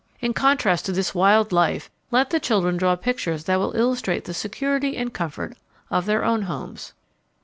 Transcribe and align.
In 0.19 0.33
contrast 0.33 0.87
to 0.87 0.91
this 0.91 1.13
wild 1.13 1.51
life 1.51 1.91
let 2.09 2.31
the 2.31 2.39
children 2.39 2.75
draw 2.75 2.95
pictures 2.95 3.43
that 3.43 3.59
will 3.59 3.73
illustrate 3.75 4.25
the 4.25 4.33
security 4.33 4.97
and 4.97 5.13
comfort 5.13 5.55
of 5.91 6.07
their 6.07 6.25
own 6.25 6.41
homes. 6.41 6.93